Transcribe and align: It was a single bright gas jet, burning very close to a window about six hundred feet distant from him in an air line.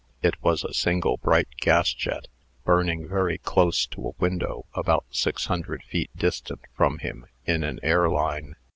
It 0.23 0.41
was 0.41 0.63
a 0.63 0.73
single 0.73 1.17
bright 1.17 1.47
gas 1.59 1.93
jet, 1.93 2.27
burning 2.63 3.07
very 3.07 3.37
close 3.37 3.85
to 3.85 4.07
a 4.07 4.11
window 4.19 4.65
about 4.73 5.05
six 5.11 5.45
hundred 5.45 5.83
feet 5.83 6.09
distant 6.17 6.61
from 6.75 6.97
him 6.97 7.27
in 7.45 7.63
an 7.63 7.79
air 7.83 8.09
line. 8.09 8.55